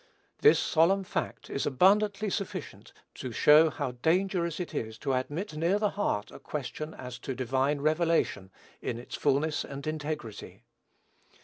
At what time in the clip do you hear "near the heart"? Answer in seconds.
5.55-6.31